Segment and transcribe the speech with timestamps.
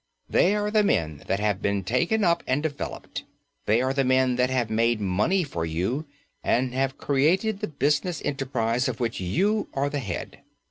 [0.27, 3.23] They are the men that have been taken up and developed.
[3.67, 6.07] These are the men that have made money for you
[6.43, 10.39] and have created the business enterprise of which you are the head.